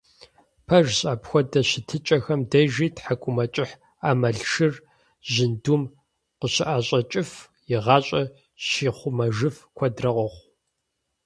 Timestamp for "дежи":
2.51-2.87